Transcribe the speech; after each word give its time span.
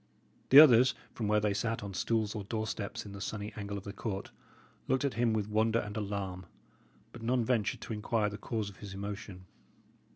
The 0.49 0.59
others, 0.59 0.95
from 1.13 1.27
where 1.27 1.39
they 1.39 1.53
sat 1.53 1.83
on 1.83 1.93
stools 1.93 2.33
or 2.33 2.43
doorsteps 2.45 3.05
in 3.05 3.11
the 3.11 3.21
sunny 3.21 3.53
angle 3.55 3.77
of 3.77 3.83
the 3.83 3.93
court, 3.93 4.31
looked 4.87 5.05
at 5.05 5.13
him 5.13 5.31
with 5.31 5.47
wonder 5.47 5.77
and 5.77 5.95
alarm, 5.95 6.47
but 7.11 7.21
none 7.21 7.45
ventured 7.45 7.81
to 7.81 7.93
inquire 7.93 8.29
the 8.31 8.39
cause 8.39 8.67
of 8.71 8.77
his 8.77 8.95
emotion. 8.95 9.45